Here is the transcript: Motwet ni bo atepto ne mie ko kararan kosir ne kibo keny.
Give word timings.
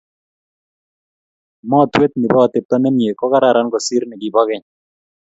Motwet 1.69 2.11
ni 2.17 2.27
bo 2.31 2.39
atepto 2.45 2.75
ne 2.79 2.89
mie 2.97 3.11
ko 3.19 3.25
kararan 3.31 3.67
kosir 3.73 4.03
ne 4.07 4.15
kibo 4.21 4.41
keny. 4.47 4.65